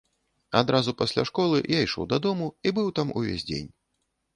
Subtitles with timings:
[0.61, 3.75] Адразу пасля школы я ішоў дадому і быў там увесь дзень.